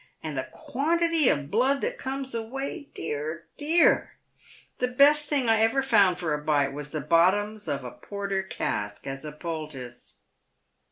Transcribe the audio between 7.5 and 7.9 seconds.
of